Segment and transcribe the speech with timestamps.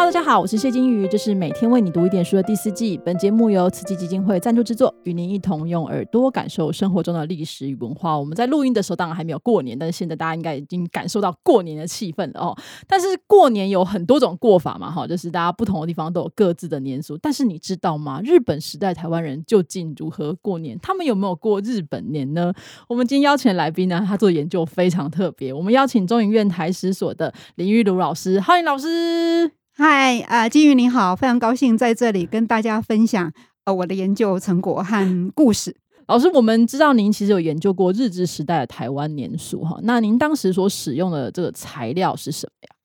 [0.00, 2.98] 大家好，我是谢金鱼，这是每天为你读一点书的第四季。
[3.04, 8.18] 本节目由慈济基金会赞助制作，与您一同用耳朵感受生活中的历史与文化。
[8.18, 12.56] 我们在录音的时候当然还没有过年，但是现在大家应该已经感受到过年的气氛了哦。
[12.88, 17.16] 但是过年有很多种过法嘛，哈，就是大家不同的地方都有各自的年俗。
[17.18, 18.20] 但是你知道吗？
[18.24, 20.76] 日本时代台湾人究竟如何过年？
[20.82, 22.52] 他们有没有过日本年呢？
[22.88, 25.52] 我们今天邀请的来宾呢，他做研究非常特别。
[25.52, 29.59] 我们邀请中影院台史所的林玉茹老师，欢迎老师。
[29.82, 33.32] 嗨，啊，金鱼你好，非常高兴在这里跟大家分享
[33.64, 35.74] 呃我的研究成果和故事。
[36.06, 42.76] 老师，我们知道您其实有研究过日治时代的台湾年俗哈，那您当时所使用的这个材料是什么呀？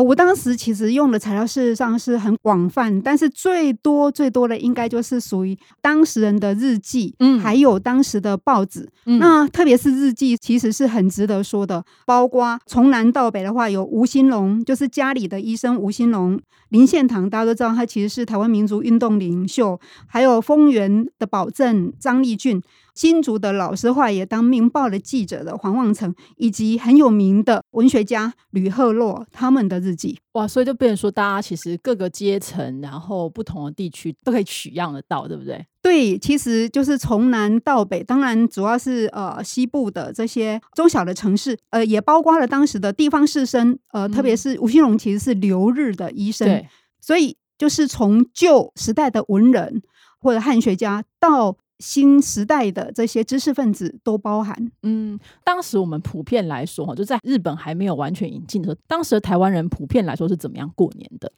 [0.00, 8.88] 我当时其实用的材料事实上是很广泛，但是最多最多的应该就是属于当事人的日记，嗯，还有当时的报纸。
[9.04, 11.84] 那特别是日记，其实是很值得说的。
[12.06, 22.62] 包括从南到北的话，有吴兴隆，就是家里的医生吴兴隆；林献堂，大家都知道他其实是台湾民族运动领袖；还有丰原的保证张立俊。
[22.98, 30.48] 新竹的老师话也当《明报》的记者的黄望成，以及很有名的文学家吕赫洛他们的日记，哇！
[30.48, 35.64] 所以就变成说，大家其实各个阶层，然后不同的地区都可以取样得到，对不对？
[35.80, 46.64] 对，其实就是从南到北，当然主要是呃西部的这些中小的城市，呃，也包括了当时的地方士绅，呃，特别是吴兴荣其实是留日的医生，
[47.00, 49.82] 所以就是从旧时代的文人
[50.20, 51.56] 或者汉学家到。
[51.78, 54.70] 新时代的这些知识分子都包含。
[54.82, 61.32] 嗯，当时我们普遍来说，哈，就在日本还没有完全引进的时候，当时的台湾人普遍来说是怎么样过年的？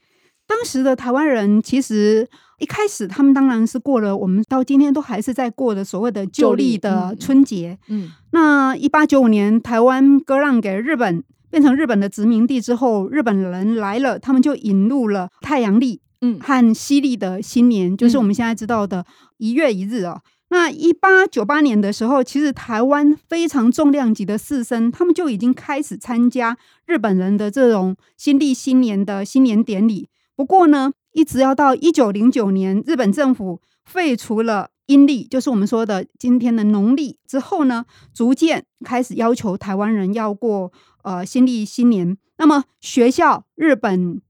[0.46, 7.78] 当时的台湾人其实一开始他们当然是过了我们到今天都还是在过的所谓的旧历的春节。
[7.86, 16.00] 嗯，那一八九五年台湾割让给日本，变成日本的殖民地之后，日本人来了，他们就引入了太阳历。
[16.20, 19.06] 嗯，和西历的新年就是我们现在知道的
[19.38, 20.20] 一月一日啊。
[20.50, 30.08] 那一八九八年的时候，其实台湾非常重量级的士绅，他们就已经开始参加日本人的这种新历新年的新年典礼。
[30.34, 40.72] 不过呢，一直要到一九零九年，日本政府废除了阴历，就是我们说的今天的农历之后呢，逐渐开始要求台湾人要过
[41.04, 42.18] 呃新历新年。
[42.38, 44.20] 那么学校日本。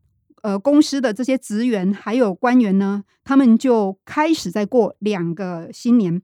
[0.42, 6.20] 呃，公司的这些职员还有官员呢，他们就开始在过两个新年。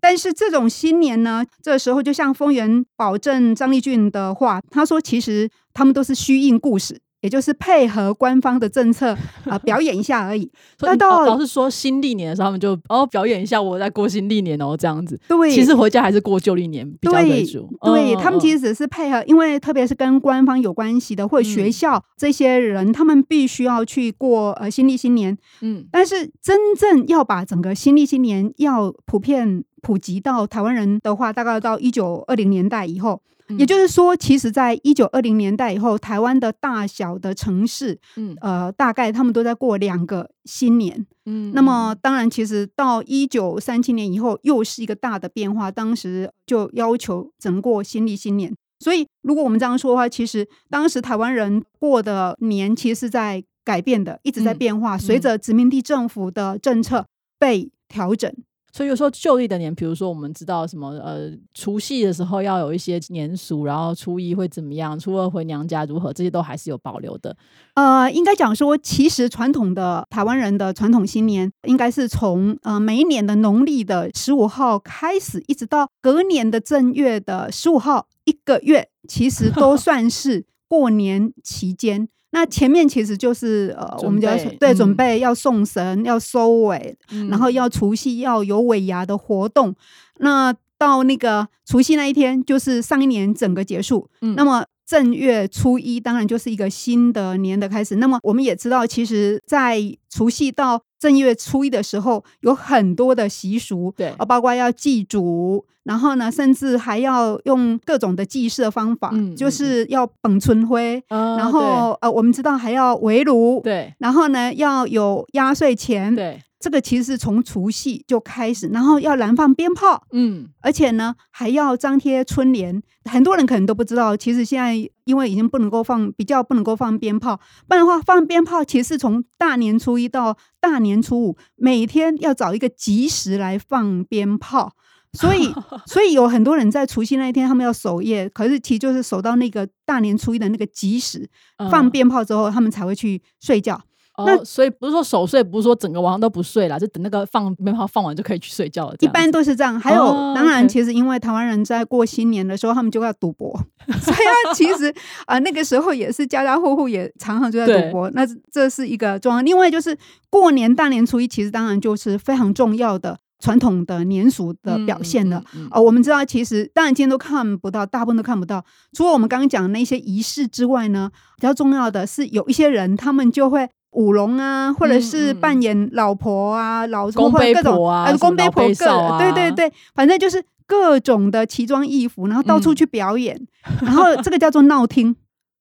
[0.00, 7.00] 但是这种新年呢，这时候就像丰原保证张立俊的话，他说，其实他们都是虚应故事。
[7.24, 10.46] 也就是配合官方的政策啊， 表演一下而已。
[10.82, 15.18] 那到老是说新历年的时候，他们就哦表演一下我在过新历年哦这样子。
[15.26, 17.66] 对，其实回家还是过旧历年比较为主。
[17.82, 25.34] 对他们其实只是配合，因为特别是跟官方有关系的或者学校这些人，他们必须要去过呃新历新年。
[25.62, 33.22] 嗯，但是真正要把整个新历新年要普遍普及到台湾人的话，大概到一九二零年代以后。
[33.58, 41.52] 也就是说，其实，在一九二零年代以后，台湾的大小的城市，嗯，呃，大概他们都在过两个新年，嗯。
[41.54, 45.70] 那么，当然，其实到一九三七年以后，又是一个大的变化。
[45.70, 48.54] 当时就要求整过新历新年。
[48.80, 57.06] 所以，如果我们这样说的话，其实当时台湾人过的年，其实是在改变的，一直在变化，随着殖民地政府的政策
[57.38, 58.30] 被调整。
[58.74, 67.36] 所以有时候旧历的年，比如说我们知道什么呃，除夕的时候要有一些年俗，然后初一会怎么样，初二回娘家如何，这些都还是有保留的。
[67.74, 82.08] 呃，应该讲说，其实传统的台湾人的传统新年，应该是从呃每一年的农历的十五号开始，一直到隔年的正月的十五号，一个月其实都 算是过年期间。
[82.34, 86.96] 那前面其实就是呃，我们就要对准备要送神，要收尾，
[87.30, 89.72] 然后要除夕要有尾牙的活动。
[90.18, 94.10] 那到那个除夕那一天，就是上一年整个结束。
[94.36, 97.94] 那么正月初一，当然就是一个新的年的开始。
[97.96, 105.62] 那么我们也知道，其实，在除夕到正月初一的时候，有很多的习俗，对，包括要祭祖。
[105.82, 124.74] 然后呢，甚至还要用各种的祭祀方法，就是要捧春灰，然后呃，我们知道还要围炉，对，然后呢要有压岁钱，对，这个其实是从除夕就开始，然后要燃放鞭炮，嗯，而且呢还要张贴春联，很多人可能都不知道，其实现在
[125.04, 127.36] 因为已经不能够放，比较不能够放鞭炮，
[127.68, 134.72] 不然的话放鞭炮其实是从大年初一到大年初五，每天要找一个吉时来放鞭炮。
[135.12, 135.52] 所以
[135.86, 141.28] 所以有很多人在除夕那一天他们要守夜，可是其实就是守到那个大年初一的那个吉时，
[141.70, 143.80] 放鞭炮之后他们才会去睡觉。
[144.16, 148.94] 那所以不是说守岁，不是说整个晚上都不睡了，就等那个放鞭炮放完就可以去睡觉了。
[149.00, 149.78] 一般都是这样。
[149.80, 153.52] 还有，当然，其实因为台湾人在过新年的时候，他们就要赌博，
[154.00, 154.94] 所以其实
[155.26, 158.08] 啊，那个时候也是家家户户也常常就在赌博。
[158.10, 159.44] 那这是一个状况。
[159.44, 159.98] 另外就是
[160.30, 165.42] 过年大年初一，其实当然就是非常重要的传统的年俗的表现了。
[165.72, 168.64] 哦，我们知道，其实当然今天都看不到，大部分都看不到。
[168.92, 173.68] 除了我们刚刚讲的那些仪式之外呢，比较重要的是有一些人，他们就会。
[173.94, 183.40] 舞龙啊，或者是扮演老婆啊、老公或各种啊，公杯婆各，对对对，反正就是各种的奇装异服，然后到处去表演，
[183.80, 185.16] 然后这个叫做闹听，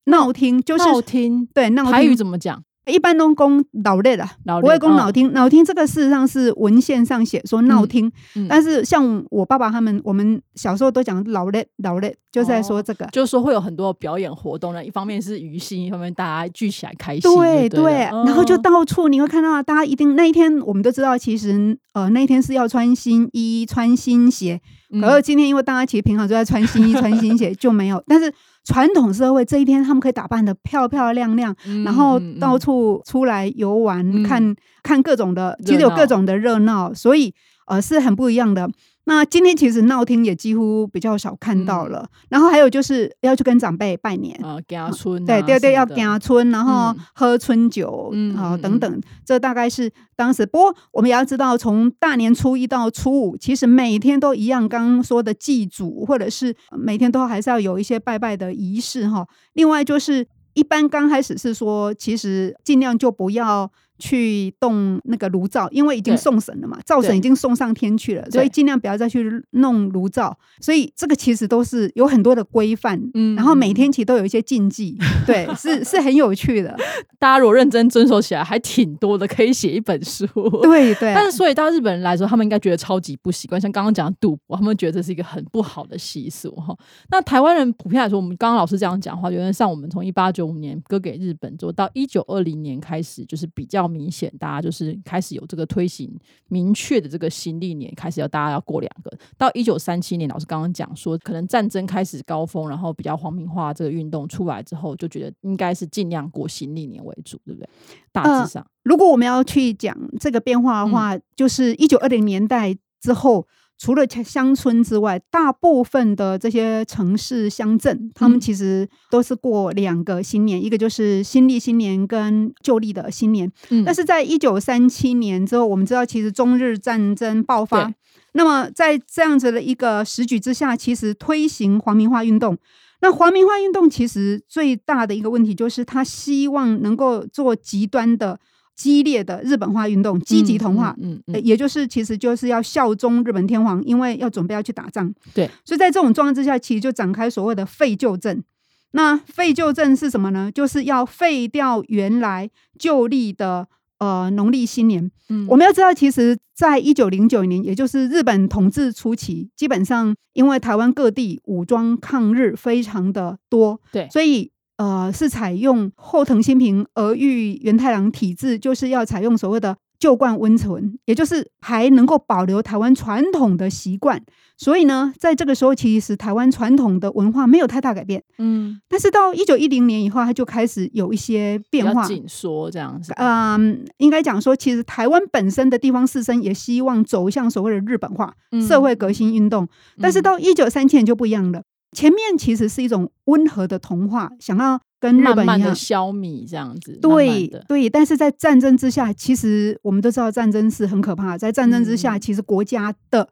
[0.06, 2.64] 闹听就是闹听，对，闹台语怎么讲？
[2.86, 4.28] 一般都供脑类的，
[4.62, 5.32] 不会供脑听。
[5.34, 8.12] 脑听这个事实上是文献上写说闹听，
[8.50, 14.84] 但是像我爸爸他们，我们小时候都讲老类老类，就在说这个，就是说会有很多表演活动呢。
[14.84, 17.22] 一方面是娱心，一方面大家聚起来开心。
[17.22, 24.60] 对对，然后就到处你会看到，大家一定那一天我们都知道，其实呃那一天是要穿新衣、穿新鞋。
[25.02, 28.04] 可是今天因为大家其实平常都在穿新衣、穿新鞋， 就没有。
[28.08, 28.32] 但是。
[28.63, 37.33] 传统社会这一天，他们可以打扮的漂漂亮亮，然后到处出来游玩，看看各种的，其实有各种的热闹，所以
[37.68, 38.69] 呃是很不一样的。
[39.06, 50.46] 那今天其实闹听也几乎比较少看到了，然后还有就是要去跟长辈拜年啊，家春对对对，要家春，然后喝春酒啊等等，这大概是当时。
[50.46, 59.28] 不过我们也要知道，从大年初一到初五，其实每天都一样，刚刚说的祭祖，或者是每天都还是要有一些拜拜的仪式哈。
[59.54, 63.70] 另外就是一般刚开始是说，其实尽量就不要。
[64.00, 70.38] 去动那个炉灶，因为已经送神了嘛，灶神已经送上天去了，所以尽量不要再去弄炉灶。
[70.60, 76.75] 所以这个其实都是有很多的规范，嗯，然后每天其实都有一些禁忌， 对，是是很有趣的。
[77.19, 80.25] 大家如果认真遵守起来，还挺多的，可以写一本书。
[80.63, 81.13] 对对。
[81.13, 86.75] 但是，所以到日本人来说，他们应该觉得超级不习惯，像刚刚讲赌博，他们觉得这是一个很不好的习俗哈。
[87.10, 93.83] 那台湾人普遍来说，我们刚刚老师这样讲话，原来像我们从一八九五年割给日本做，到一九二零年开始，就是比较。
[93.88, 96.12] 明显，大家就是开始有这个推行
[96.50, 99.12] 明确的这个新历年，开始要大家要过两个。
[99.38, 107.70] 到一九三七年，老师刚刚讲说，可能战争开始高峰，然后比较皇民化这个运动出来之后，就觉得应该是尽量过新历年为主，对不对？
[108.12, 113.48] 大致上，如果我们要去讲这个变化的话，就是一九二零年代之后。
[113.84, 123.52] 除了乡村之外，大部分的这些城市乡镇，他们其实都是过两个新年，一个就是新历新年跟旧历的新年。
[123.72, 127.94] 嗯但是在一九三七年之后，我们知道其实中日战争爆发，
[128.32, 132.58] 那么在这样子的一个时局之下，其实推行皇民化运动。
[133.02, 138.40] 那皇民化运动其实最大的一个问题就是，他希望能够做极端的。
[138.75, 148.44] 激烈的日本化运动，积极同化，嗯，也就是其实就是要效忠日本天皇，因为要准备要去打仗，对，所以在这种状况之下，其实就展开所谓的废旧政。
[148.92, 150.52] 那废旧政是什么呢？
[150.52, 152.50] 就是要废掉原来
[152.80, 153.68] 旧历的
[154.00, 155.12] 呃农历新年。
[155.30, 164.53] 嗯，我们要知道，其实在一九零九年，也就是日本统治初期，基本上因为台湾各地武装抗日非常的多，对，所以。
[164.78, 174.22] 呃，是采用后藤新平、儿玉源太郎体制，就是要采用所谓的旧惯温存，也就是还能够保留台湾传统的习惯。
[174.58, 178.24] 所以呢，在这个时候，其实台湾传统的文化没有太大改变。
[178.38, 183.13] 嗯，但是到一九一零年以后，它就开始有一些变化，紧缩这样子。
[183.18, 188.34] 嗯，应该讲说，其实台湾本身的地方士绅也希望走向所谓的日本化
[188.68, 189.68] 社会革新运动，
[190.00, 191.63] 但是到一九三七年就不一样了。
[191.94, 196.98] 前面其实是一种温和的童话，想要跟日本一样消弭这样子。
[197.02, 201.38] 对对，但是在战争之下，其实我们都知道战争是很可怕。
[201.38, 203.30] 在战争之下，其实国家的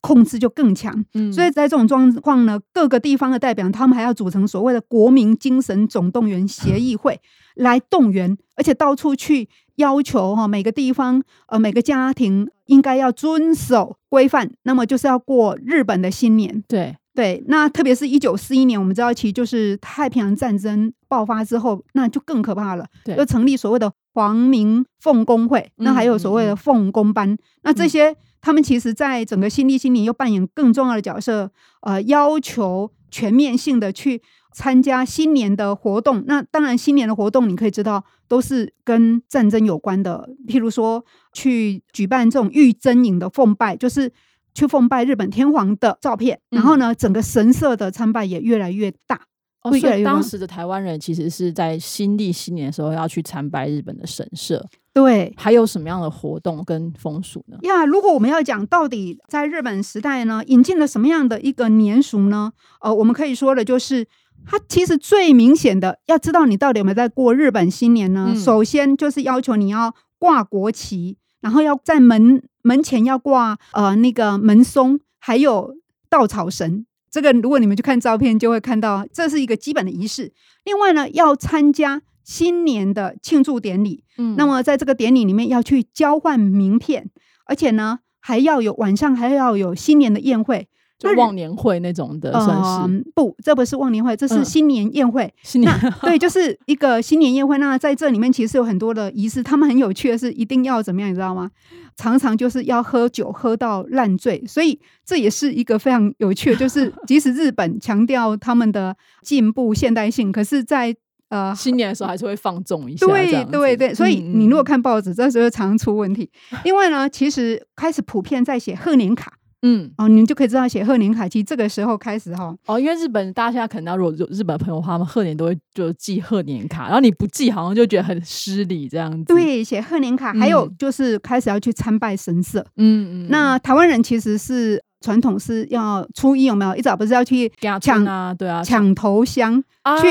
[0.00, 1.04] 控制就更强。
[1.14, 7.20] 嗯，所以在这种状况呢，各个地方的代表他们还要组成所谓的国民精神总动员协议会
[7.56, 16.62] 来动员，而且到处去要求哈每个地方呃每个家庭应该要遵守规范，那么就是要过日本的新年。
[16.68, 16.96] 对。
[17.18, 22.86] 对，那特别是一九四一年，我们知道，其实就是太平洋战争爆发之后，那就更可怕了。
[23.04, 31.50] 对，又成立所谓的皇民奉公会，那还有所谓的奉公班，那这些他们其实在整个新历新年又扮演更重要的角色。
[31.80, 34.22] 呃，要求全面性的去
[34.54, 36.22] 参加新年的活动。
[36.28, 44.12] 那当然，新年的活动你可以知道都是跟战争有关的，譬如说去举办这种御真营的奉拜，就是。
[44.54, 49.20] 去奉拜日本天皇的照片，然后呢，整个神社的参拜也越来越大。
[49.62, 54.64] 哦，所以当时的台湾人其实是在新历新年的时候要去参拜日本的神社。
[54.92, 57.56] 对，还有什么样的活动跟风俗呢？
[57.62, 62.52] 呀，如果我们要讲到底在日本时代呢，引进了什么样的一个年俗呢？
[62.80, 64.06] 呃，我们可以说的就是，
[64.44, 68.34] 它其实最明显的，要知道你到底有没有在过日本新年呢？
[68.36, 75.76] 首先就是要求你要挂国旗，然后要在门门前要挂呃那个门松，还有
[76.08, 76.84] 稻草绳。
[77.10, 80.32] 这个如果你们去看照片，就会看到这是一个基本的仪式。
[80.64, 87.10] 另外呢，要参加新年的庆祝典礼，嗯，那么在这个典礼里面要去交换名片，
[87.46, 90.68] 而且呢还要有晚上还要有新年的宴会。
[90.98, 93.36] 就忘年会那种的，算是不？
[93.44, 95.32] 这不是忘年会，这是新年宴会。
[95.44, 97.56] 新年对，就是一个新年宴会。
[97.58, 101.48] 那在这里面其实有很多的仪式，他们很有趣的是，一定要怎么样，你知道吗？
[101.96, 110.94] 常常就是要喝酒喝到烂醉，所以这也是一个非常有趣的，就是即使日本强调他们的进步现代性，可是，在
[111.28, 113.06] 呃 新年的时候还是会放纵一下。
[113.06, 116.28] 对对对，所以你如果看报纸，这时候常出问题。
[116.64, 119.32] 另外呢，其实开始普遍在写贺年卡。
[119.62, 122.54] 嗯，哦，你们就可以知道写贺年卡，其实这个时候开始哈。
[122.66, 129.24] 哦，因为日本大家现在可能如果有日本朋友的话，他们贺年都会就寄贺年卡，然后你不寄好像就觉得很失礼这样子。
[129.24, 132.64] 对，写贺年卡，还有就是开始要去参拜神社。
[132.76, 133.28] 嗯嗯。
[133.30, 136.76] 那台湾人其实是传统是要初一有没有？
[136.76, 138.32] 一早不是要去抢啊？
[138.32, 139.60] 对啊，抢头香，
[140.00, 140.08] 去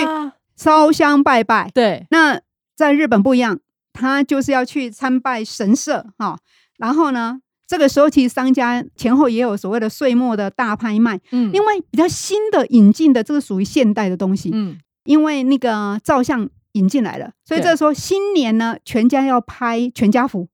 [0.57, 1.71] 烧香拜拜。
[1.73, 2.05] 对。
[2.11, 2.37] 那
[2.75, 3.57] 在日本不一样，
[3.93, 6.37] 他就是要去参拜神社哈，
[6.77, 7.39] 然后呢？
[7.67, 11.19] 这个时候，其实商家前后也有所谓的岁末的大拍卖。
[11.31, 14.51] 嗯，另外比较新的引进的，这个属于现代的东西。
[14.53, 20.47] 嗯，因为那个照相引进来了，所以这个时候新年呢，全家要拍全家福。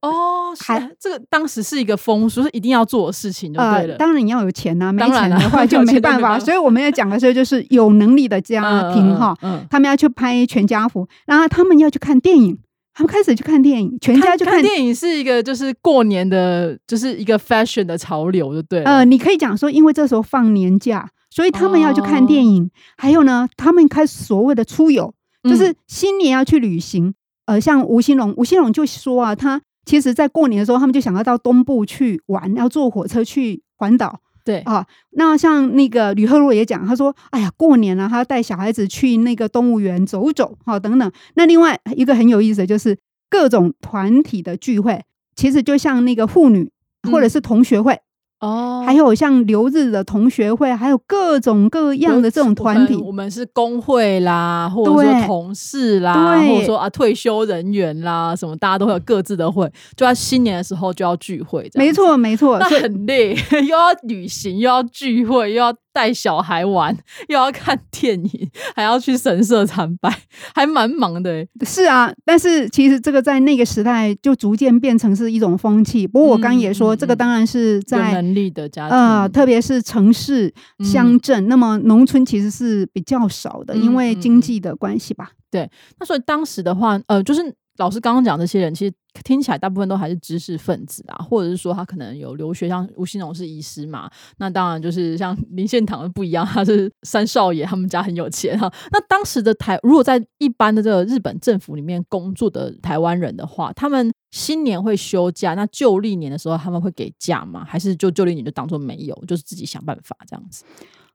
[0.00, 3.96] 哦，还这个当时是一个风俗，是一定要做的事情，就对了。
[3.96, 6.38] 当然你要有钱呐，没钱的话 就没办法。
[6.38, 9.36] 所以我们要讲的时候，就是有能力的家庭哈，
[9.68, 12.58] 他们要去拍全家福，然后他们要去看电影。
[12.98, 18.82] 他们开始去看电影，全家去看电影是一个就是过年的，就是一个 fashion 的潮流，就对。
[18.82, 22.68] 呃，你可以讲说，因为这时候放年假，所以他们要去看电影。
[22.96, 25.14] 还有呢，他们开始所谓的出游，
[25.44, 27.14] 就是新年要去旅行。
[27.46, 34.18] 呃，像吴兴隆，吴兴隆就说啊，他其实在过年的时候，他们就想要到东部去玩，要坐火车去环岛。
[34.48, 42.96] 对啊，那像那个吕赫洛也讲，他说：“哎呀，过年了，他要带小孩子去那个动物园走走，哈，等等。”那另外一个很有意思的就是
[43.28, 45.04] 各种团体的聚会，
[45.36, 46.70] 其实就像那个妇女
[47.12, 48.00] 或者是同学会。
[48.40, 52.94] 哦，还有像留日的同学会，还有各种各样的这种团体。
[52.96, 59.66] 我们是工会啦，或者说同事啦，或者说啊退休人员啦，什么大家都会有各自的会，
[59.96, 61.68] 就在新年的时候就要聚会。
[61.74, 65.74] 没错，没错，那很累， 又要旅行，又要聚会，又要。
[65.98, 70.08] 带小孩玩，又要看电影，还要去神社参拜，
[70.54, 71.44] 还蛮忙的。
[71.66, 76.06] 是啊，但是其实这个在那个时代就逐渐变成是一种风气。
[76.06, 85.32] 不过我刚也说，这个当然是在能力的家庭，呃，特别是城市乡镇，那么农村其实是比较少的，因为经济的关系吧。
[85.50, 87.52] 对，那所以当时的话，呃，就是。
[87.78, 88.92] 老师刚刚讲这些人，其实
[89.24, 94.10] 听起来大部分都还是知识分子啊，或者是说他可能有留学，像吴兴荣是医师嘛。
[94.38, 98.70] 那当然就是像 林献堂不一样，他是 三少爷，他们家很有钱哈。
[98.90, 107.64] 那当时的台，如果在一般的这个日本政府里面工作的台湾人的话，他们新年会休假，那旧历年的时候他们会给假吗？
[107.64, 110.64] 还是就旧历年就当做没有，就是自己想办法这样子？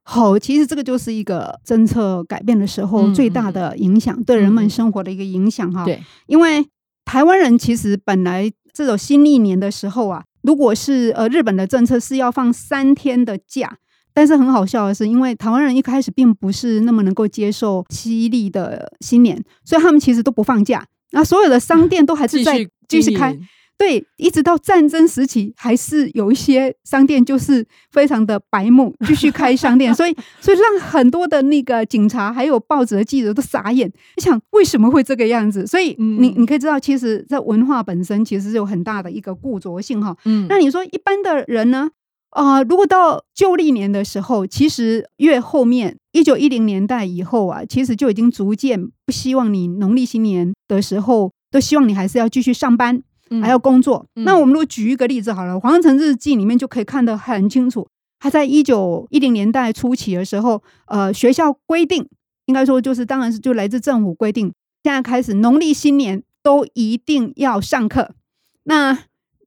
[0.06, 5.84] 好，其实这个就是一个政策改变的时候最大的影响，对人们生活的一个影响哈。
[5.84, 6.64] 对，因为
[7.04, 13.78] 台湾人其实本来这种新历年的时候啊，如果是呃日本的政策是要放三天的假，
[14.12, 23.34] 但是很好笑的是，因为台湾人一开始并不是那么能够接受西历的新年，所以他们其实都不放假，那所有的商店都还是在继续开。
[23.76, 35.66] 对，一直到战争时期，还是有一些商店就是非常的白目，继续开商店， 所以所以让很多的那个警察还有报纸的记者都傻眼，你想为什么会这个样子？
[35.66, 40.16] 所以你你可以知道，其实在文化本身其实是有很大的一个固着性哈。
[40.24, 41.90] 嗯，那你说一般的人呢？
[42.30, 53.02] 啊，如果到旧历年的时候，其实越后面一九一零年代以后啊，其实就已经逐渐不希望你农历新年的时候，都希望你还是要继续上班。
[53.40, 57.88] 还要工作，那我们如果举一个例子好了，《黄城日记》里面就可以看得很清楚。
[58.20, 62.08] 他在一九一零年代初期的时候，呃，学校规定，
[62.46, 64.52] 应该说就是，当然是就来自政府规定，
[64.82, 68.14] 现在开始农历新年都一定要上课。
[68.64, 68.98] 那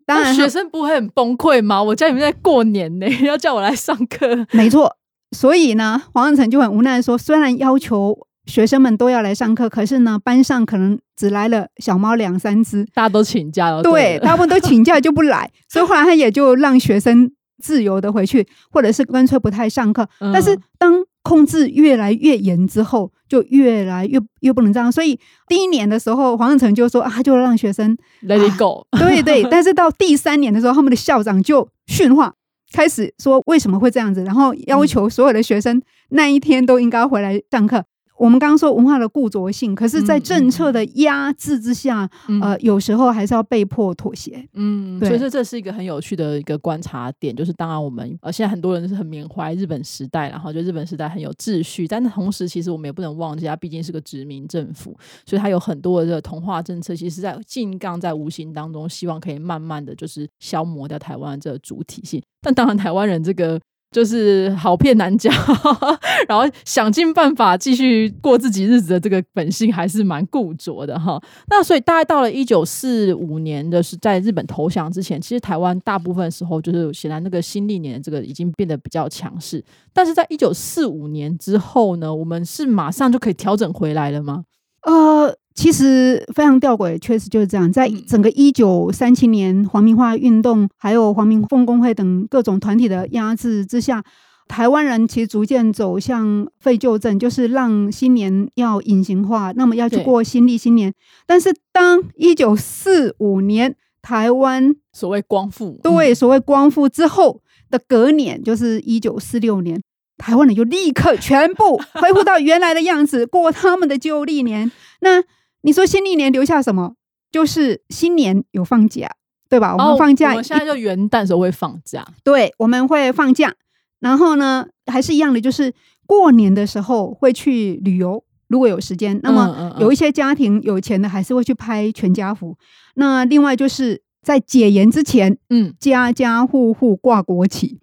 [0.06, 1.82] 当然学生不会很崩溃吗？
[1.82, 4.46] 我家里面在过年呢， 要叫我来上课。
[4.52, 4.96] 没错，
[5.32, 13.84] 所以呢，黄仁成就很无奈说，虽然要求学生们都要来上课，可是呢，班上可能只来了小猫两三只，大家都请假了。
[13.84, 17.30] 对，大部分都请假就不来， 所以后来他也就让学生
[17.62, 20.08] 自由的回去，或者是干脆不太上课。
[20.34, 24.90] 但是当控制越来越严之后，就越来越越不能这样。
[24.90, 28.88] 所以第一年的时候，黄仁成就说啊，就让学生 let it go。
[28.98, 32.34] 对对， 但是到第三年的时候，他们的校长就训话，
[32.72, 37.84] 开始说为什么会这样子，然后要求所有的学生那一天都应该回来上课。
[38.18, 42.10] 我们刚刚说文化的固着性，可是，在政策的压制之下，
[42.42, 44.44] 呃，有时候还是要被迫妥协。
[44.54, 62.22] 嗯，所以说这是一个很有趣的一个观察点，就是当然我们呃现在很多人是很缅怀日本时代，然后就日本时代很有秩序，但是同时其实我们也不能忘记，它毕竟是个殖民政府，所以它有很多的这个同化政策，其实在进杠在无形当中，希望可以慢慢的就是消磨掉台湾这个主体性。
[62.42, 63.60] 但当然台湾人这个。
[63.92, 65.32] 就是好骗难教，
[66.28, 71.20] 然后想尽办法继续过自己日子的这个本性还是蛮固着的哈。
[71.50, 79.64] 那所以大概到了一九四五年的是在日本投降之前，其实台湾大部分时候就是显然那个新历年这个已经变得比较强势。
[79.94, 84.44] 但是在一九四五年之后呢，我们是马上就可以调整回来了吗？
[84.84, 85.38] 呃。
[85.58, 87.70] 其实非常吊诡，确实就是这样。
[87.74, 94.04] 在整个一九三七年黄明化运动，还有黄明凤工会等各种团体的压制之下，
[94.48, 100.94] 台湾人其实逐渐走向废旧症，就是让新年要隐形化，那么要去过新历新年。
[101.26, 109.82] 但是当一九四五年台湾所谓光复，对，所谓光复之后的隔年，就是一九四六年，
[110.20, 114.72] 台湾人就立刻全部恢复到原来的样子，过他们的旧历年。
[115.02, 115.24] 那
[115.62, 116.94] 你说新历年留下什么？
[117.32, 119.10] 就是新年有放假，
[119.50, 119.76] 对吧？
[119.78, 123.54] 我们放假，我们现在就元旦时候会放假，对，我们会放假。
[124.00, 125.74] 然后呢，还是一样的，就是
[126.06, 129.20] 过年的时候会去旅游，如果有时间。
[129.24, 132.56] 那么有一些家庭有钱的，还是会去拍全家福。
[132.96, 137.82] 那另外就是在解严之前，嗯，家家户户挂国旗。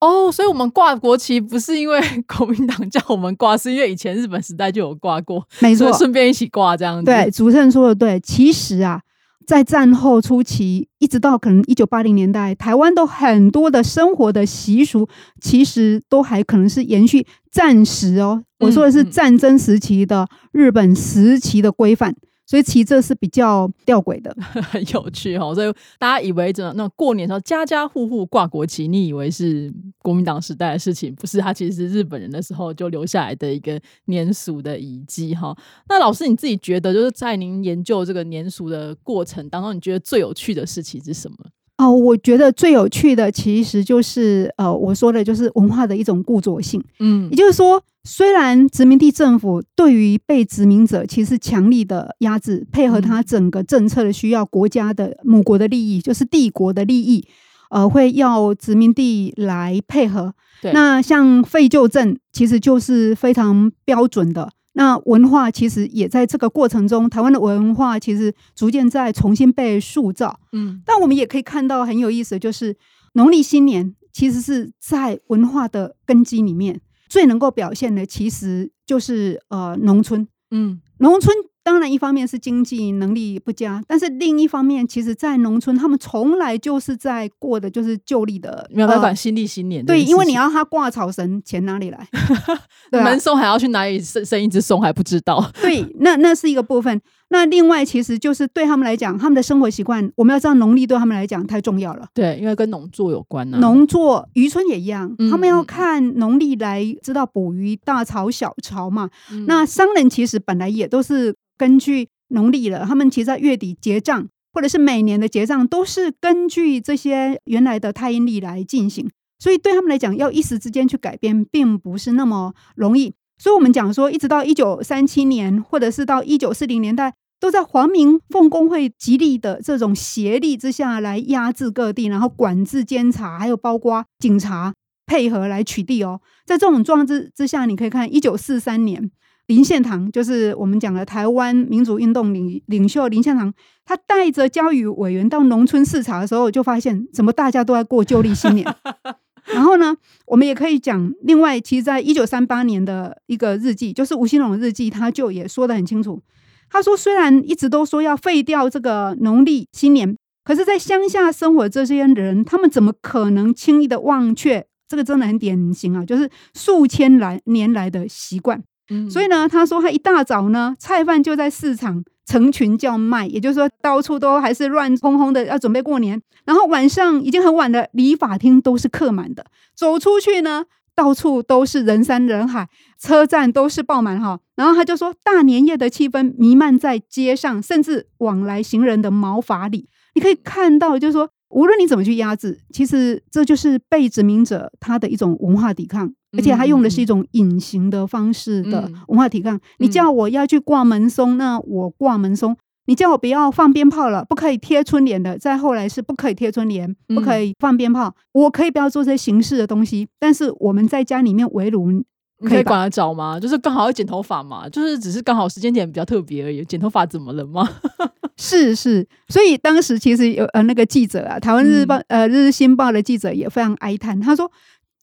[0.00, 7.04] 哦，所以我们挂国旗不是因为 国民党叫我们挂，是因为以前日本时代就有挂过，没错，顺便一起挂这样子。
[7.04, 8.20] 对，主持人说的对。
[8.20, 9.00] 其实啊，
[9.44, 15.08] 在战后初期，一直到可能一九八零年代，台湾都很多的生活的习俗，
[15.40, 18.44] 其实都还可能是延续战时哦。
[18.60, 22.14] 我说的是战争时期的日本时期的规范。
[22.48, 25.54] 所以其实这是比较吊诡的， 很有趣哈。
[25.54, 31.40] 所以大家以为这那过年的时候家家户户挂国旗，你以为是国民党时代的事情，不是？
[31.40, 35.54] 它其实是日本人的时候就留下来的一个年俗的遗迹哈。
[35.90, 41.36] 那老师你自己觉得，就是在您研究这个年俗的过程当中，你觉得最有趣的事情是什么？
[41.76, 46.82] 哦，我觉得最有趣的其实就是呃，我说的就是文化的一种固着性。
[46.98, 57.28] 嗯，也就是说，虽然殖民地政府对于被殖民者其实强力的压制，配合他整个政策的需要，国家的母国的利益，就是帝国的利益，
[57.68, 60.32] 呃，会要殖民地来配合。
[60.72, 64.50] 那像废旧政，其实就是非常标准的。
[64.72, 70.40] 那文化其实也在这个过程中，台湾的文化其实逐渐在重新被塑造。
[70.52, 72.74] 嗯，但我们也可以看到很有意思的就是，
[73.12, 80.26] 农历新年其实是在文化的根基里面最能够表现的，其实就是呃农村。
[80.50, 81.34] 嗯，农村。
[81.64, 89.84] 当然，一方面是经济能力不佳，但是另一方面，其实，在农村，他们从来就是在过的就是旧历的，没有管新历新年。
[89.84, 92.08] 对，因为你要他挂草绳，钱哪里来？
[92.90, 95.52] 门松还要去哪里生生一只松还不知道。
[95.60, 96.98] 对，那那是一个部分。
[97.30, 102.06] 那另外，其实就是对他们来讲，他们的生活习惯，我们要知道，农历对他们来讲太重要了。
[102.14, 103.58] 对，因为跟农作有关呢。
[103.58, 109.10] 农作、渔村也一样，他们要看农历来知道捕鱼，大潮小潮嘛。
[109.46, 111.34] 那商人其实本来也都是。
[111.58, 119.10] 根据农历了，他们其实在月底结账，或者是每年的结账，都是根据这些原来的太阴历来进行。
[119.40, 123.12] 所以对他们来讲，要一时之间去改变，并不是那么容易。
[123.38, 134.74] 所以我们讲说，一直到一九三七年，或者是到一九四零年代，都在皇明奉公会极力的这种协力之下来压制各地，然后管制监察，还有包括警察
[135.06, 136.20] 配合来取缔哦。
[136.44, 139.10] 在这种状之之下，你可以看一九四三年。
[139.46, 148.66] 林献堂就是我们讲的台湾民主运动领领袖林献堂，他带着教育委员到农村视察的时候，就发现怎么大家都在过旧历新年。
[149.54, 156.22] 然后呢，我们也可以讲，另外，其实在一九三八年的一个日记，就是吴兴隆的日记，他就也说的很清楚。
[156.70, 164.66] 他说，虽然一直都说要废掉这个农历新年，可是，在乡下生活这些人，他们怎么可能轻易的忘却？
[164.86, 168.62] 这个真的很典型啊，就是数千来年来的习惯。
[168.90, 176.20] 嗯，所以呢，他说他一大早呢，菜贩就在市场成群叫卖，也就是说，到处都还是乱哄哄的，要准备过年。
[176.44, 182.68] 然后晚上已经很晚了，理发厅都是客满的，走出去呢，到处都是人山人海，
[183.00, 184.38] 车站都是爆满哈。
[184.56, 191.30] 然后他就说，大年夜的气氛弥漫在街上，甚至往来行人的毛发里，你可以看到，就是说。
[191.50, 199.58] 无论你怎么去压制，其实这就是被殖民者他的一种文化抵抗，而且他用的是一种隐形的方式的文化抵抗。
[199.78, 202.54] 你叫我要去挂门松，那我挂门松；
[202.86, 208.14] 你叫我不要放鞭炮了，不可以贴春联的，再后来是不可以贴春联，不可以放鞭炮。
[208.32, 212.04] 我可以不要做这些形式的东西，但是我们在家里面围炉。
[212.46, 213.40] 可以管得着吗？
[213.40, 216.64] 就是刚好要剪头发嘛，就是只是刚好时间点比较特别而已。
[216.64, 217.68] 剪头发怎么了吗？
[218.40, 224.48] 是是，所以当时其实有呃那个记者啊，台湾日报呃日日新报的记者也非常哀叹，他说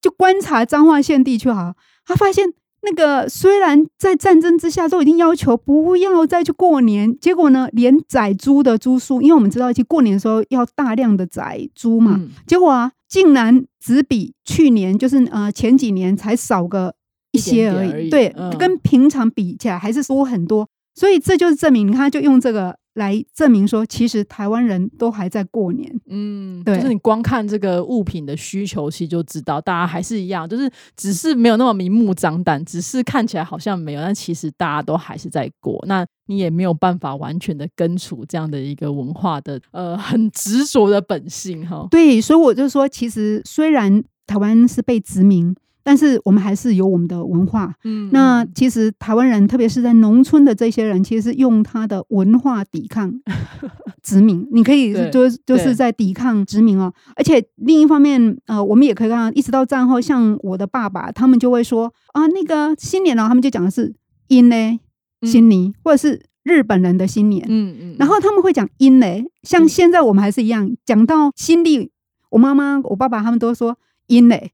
[0.05, 1.73] 就观察彰化县地区哈，
[2.05, 16.93] 他发现那个虽然在战争之下都已经要求不要再去过年，结果呢，连宰猪的猪数，因为我们知道去过年的时候要大量的宰猪嘛，结果啊，竟然只比去年就是呃前几年才少个。
[17.31, 25.89] 一些而已，对，跟平常比起来还是多很多，所以这就是证明，你看，就用这个来证明说，其实台湾人都还在过年。
[26.07, 35.81] 嗯，对，就是你光看这个物品的需求，其实就知道大家还是一样，就是只是没有那么明目张胆，只是看起来好像没有，但其实大家都还是在过。
[35.87, 41.87] 那你也没有办法完全的根除这样的一个文化的呃很执着的本性哈。
[41.91, 45.55] 对，所以我就说，其实虽然台湾是被殖民。
[45.87, 53.13] 但是我们还是有我们的文化，嗯，那其实台湾人，特别是在农村的这些人，其实是用他的文化抵抗
[54.01, 54.47] 殖民。
[54.51, 56.91] 你可以就就是在抵抗殖民哦。
[57.15, 63.93] 而且另一方面，呃，我们也可以看到，一直到战后，像我的爸爸，他们就会说啊，那个新年呢，他们就讲的是
[64.29, 64.79] 阴嘞
[65.21, 71.91] 新年，或者是日本人的新年，嗯嗯，然后他们会讲阴嘞，像现在我们还是一样，讲到新历，
[72.31, 74.51] 我妈妈、我爸爸他们都说阴嘞。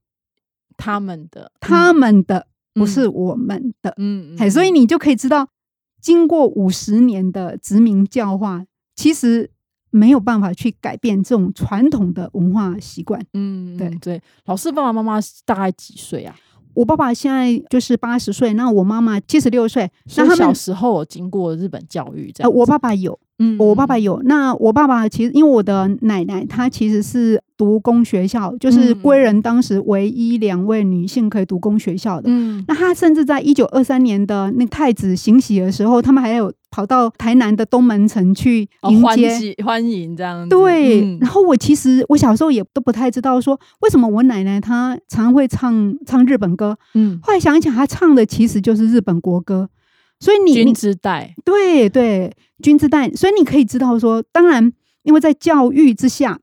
[0.77, 5.47] 他们的，他们的不是我们的，嗯，哎，所以你就可以知道，
[6.01, 9.49] 经过五十年的殖民教化，其实
[9.89, 13.23] 没有办法去改变这种传统的文化习惯。
[13.33, 14.21] 嗯，对对。
[14.45, 16.35] 老师爸爸妈妈大概几岁啊？
[16.73, 19.91] 我爸爸现在就是八十岁，那我妈妈七十六岁。
[20.15, 22.53] 那他小时候经过日本教育，这样？
[22.53, 23.19] 我爸爸有。
[23.41, 24.21] 嗯，我爸爸有。
[24.23, 32.29] 那我爸爸其实，因为我的奶奶她其实是读公学校，就是归仁当时唯一两位女性可以读公学校的。
[32.29, 40.47] 嗯，那她甚至在一九二三年的那太子行喜的时候，他们还有跑到台南的东门城去迎接欢迎这样。
[40.47, 41.17] 对。
[41.19, 46.77] 然后我其实我小时候也都不太知道说为什么我奶奶她常会唱唱日本歌。
[46.93, 47.19] 嗯。
[47.23, 49.67] 后来想一想，她唱的其实就是日本国歌。
[50.21, 52.31] 所以你君之代，对对，
[52.61, 56.39] 君之代，所以你可以知道说，当然，因为在教育之下，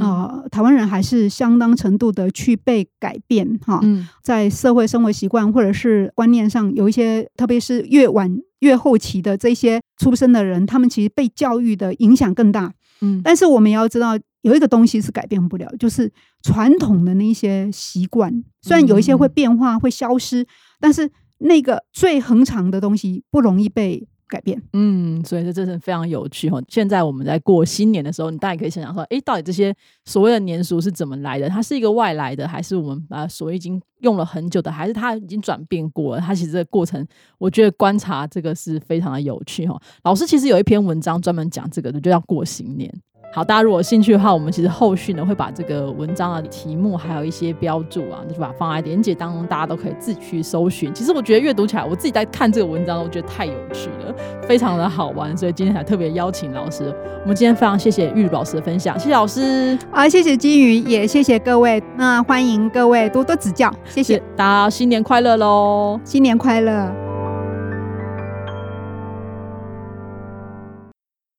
[0.00, 3.80] 啊，台湾人还是相当程度的去被改变哈，
[4.20, 12.74] 在社会生活习惯或者是观念上有一些，特别是越晚越后期的这些出生的人，他们其实被教育的影响更大。
[13.00, 16.12] 嗯，但是我们也要知道，有一个东西是改变不了，就是
[16.42, 20.44] 传统的那些习惯，虽然有一些会变化会消失，
[20.80, 21.08] 但是。
[21.40, 26.62] 那个最恒长的东西不容易被改变，嗯，所以这真是非常有趣哈。
[26.68, 29.74] 现在我们在过新年的时候，你大家可以想想说，哎，到底这些
[30.04, 31.48] 所谓的年俗是怎么来的？
[31.48, 36.22] 它是一个外来的，还是我们把所已经用了很久的，还是它已经转变过了？
[36.22, 37.04] 它其实这个过程，
[37.38, 39.76] 我觉得观察这个是非常的有趣哈。
[40.04, 42.88] 老师其实有一篇文章专门讲这个的，就叫过新年。
[43.32, 50.92] 好，大家如果有兴趣的话，我们其实后续呢会把这个文章的题目还有一些标注啊，就把它放在连接当中，大家都可以自己去搜寻。
[50.92, 54.12] 其实我觉得阅读起来，我自己在看这个文章，我觉得太有趣了，
[54.48, 56.92] 非常的好玩，所以今天才特别邀请老师。
[57.22, 67.09] 我们今天非常谢谢玉老师的分享，谢谢老师啊，谢谢金鱼，也谢谢各位，那欢迎各位多多指教，谢谢大家，新年快乐喽，新年快乐。